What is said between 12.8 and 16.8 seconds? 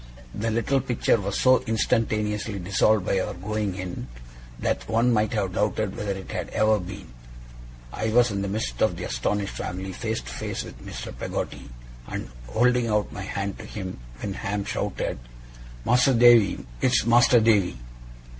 out my hand to him, when Ham shouted: 'Mas'r Davy!